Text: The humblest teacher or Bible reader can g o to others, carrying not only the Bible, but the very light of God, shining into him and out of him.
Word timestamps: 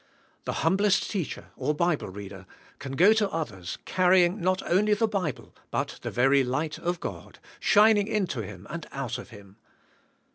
The 0.45 0.53
humblest 0.65 1.11
teacher 1.11 1.51
or 1.55 1.75
Bible 1.75 2.07
reader 2.07 2.47
can 2.79 2.97
g 2.97 3.05
o 3.05 3.13
to 3.13 3.29
others, 3.29 3.77
carrying 3.85 4.41
not 4.41 4.63
only 4.67 4.95
the 4.95 5.07
Bible, 5.07 5.53
but 5.69 5.99
the 6.01 6.09
very 6.09 6.43
light 6.43 6.79
of 6.79 6.99
God, 6.99 7.37
shining 7.59 8.07
into 8.07 8.41
him 8.41 8.65
and 8.71 8.87
out 8.91 9.19
of 9.19 9.29
him. 9.29 9.57